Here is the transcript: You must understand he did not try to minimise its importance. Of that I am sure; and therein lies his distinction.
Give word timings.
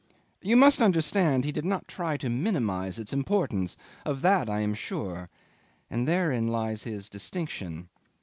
You 0.41 0.55
must 0.57 0.81
understand 0.81 1.45
he 1.45 1.51
did 1.51 1.63
not 1.63 1.87
try 1.87 2.17
to 2.17 2.27
minimise 2.27 2.97
its 2.97 3.13
importance. 3.13 3.77
Of 4.03 4.23
that 4.23 4.49
I 4.49 4.61
am 4.61 4.73
sure; 4.73 5.29
and 5.91 6.07
therein 6.07 6.47
lies 6.47 6.81
his 6.85 7.07
distinction. 7.07 7.87